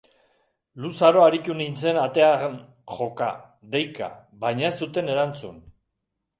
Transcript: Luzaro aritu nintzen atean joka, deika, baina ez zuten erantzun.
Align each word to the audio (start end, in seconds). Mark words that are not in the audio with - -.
Luzaro 0.85 1.21
aritu 1.25 1.57
nintzen 1.59 1.99
atean 2.05 2.57
joka, 2.95 3.29
deika, 3.77 4.11
baina 4.47 4.69
ez 4.75 4.77
zuten 4.85 5.17
erantzun. 5.19 5.65